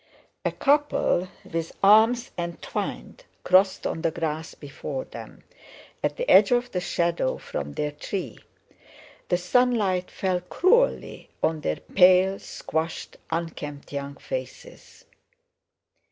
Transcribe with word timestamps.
A 0.43 0.51
couple 0.51 1.27
with 1.45 1.73
arms 1.83 2.31
entwined 2.35 3.23
crossed 3.43 3.85
on 3.85 4.01
the 4.01 4.09
grass 4.09 4.55
before 4.55 5.05
them, 5.05 5.43
at 6.03 6.17
the 6.17 6.27
edge 6.27 6.49
of 6.49 6.71
the 6.71 6.81
shadow 6.81 7.37
from 7.37 7.73
their 7.73 7.91
tree. 7.91 8.39
The 9.29 9.37
sunlight 9.37 10.09
fell 10.09 10.41
cruelly 10.41 11.29
on 11.43 11.61
their 11.61 11.75
pale, 11.75 12.39
squashed, 12.39 13.17
unkempt 13.29 13.93
young 13.93 14.15
faces. 14.15 15.05